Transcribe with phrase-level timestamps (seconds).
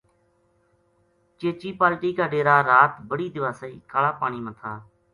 [1.39, 4.73] چیچی پالٹی کا ڈیرا رات بڑی دیواسئی کالا پانی ما تھا